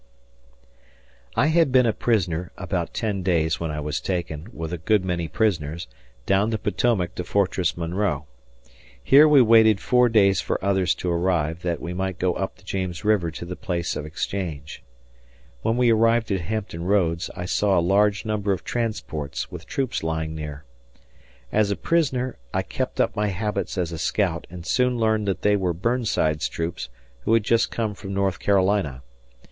[1.35, 5.05] I had been a prisoner about ten days when I was taken, with a good
[5.05, 5.87] many prisoners,
[6.25, 8.25] down the Potomac to Fortress Monroe.
[9.03, 12.63] Here we waited four days for others to arrive, that we might go up the
[12.63, 14.81] James River to the place of exchange.
[15.61, 20.01] When we arrived at Hampton Roads, I saw a large number of transports with troops
[20.01, 20.65] lying near.
[21.51, 25.43] As a prisoner I kept up my habits as a scout and soon learned that
[25.43, 26.89] they were Burnside's troops
[27.19, 29.03] who had just come from North Carolina.